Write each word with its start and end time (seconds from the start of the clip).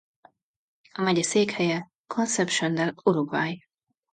A 0.93 1.01
megye 1.01 1.23
székhelye 1.23 1.91
Concepción 2.07 2.73
del 2.75 2.93
Uruguay. 3.03 3.63